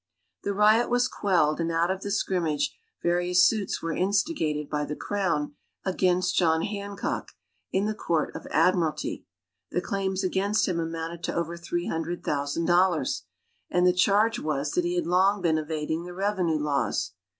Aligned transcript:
The 0.41 0.53
riot 0.55 0.89
was 0.89 1.07
quelled, 1.07 1.59
and 1.59 1.71
out 1.71 1.91
of 1.91 2.01
the 2.01 2.09
scrimmage 2.09 2.75
various 3.03 3.43
suits 3.45 3.83
were 3.83 3.93
instigated 3.93 4.67
by 4.67 4.83
the 4.83 4.95
Crown 4.95 5.53
against 5.85 6.35
John 6.35 6.63
Hancock, 6.63 7.33
in 7.71 7.85
the 7.85 7.93
Court 7.93 8.35
of 8.35 8.47
Admiralty. 8.49 9.27
The 9.69 9.79
claims 9.79 10.23
against 10.23 10.67
him 10.67 10.79
amounted 10.79 11.21
to 11.25 11.35
over 11.35 11.55
three 11.55 11.85
hundred 11.85 12.23
thousand 12.23 12.65
dollars, 12.65 13.25
and 13.69 13.85
the 13.85 13.93
charge 13.93 14.39
was 14.39 14.71
that 14.71 14.85
he 14.85 14.95
had 14.95 15.05
long 15.05 15.39
been 15.39 15.59
evading 15.59 16.05
the 16.05 16.15
revenue 16.15 16.57
laws. 16.57 17.11